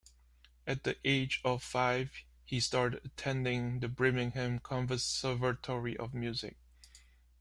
[0.65, 2.11] At the age of five
[2.43, 6.57] he started attending the Birmingham Conservatory of Music.